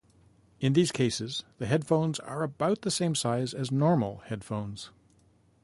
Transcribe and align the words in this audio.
In 0.59 0.73
these 0.73 0.91
cases, 0.91 1.43
the 1.59 1.67
headphones 1.67 2.19
are 2.19 2.41
about 2.41 2.81
the 2.81 2.89
same 2.89 3.13
size 3.13 3.53
as 3.53 3.71
normal 3.71 4.23
headphones. 4.25 4.89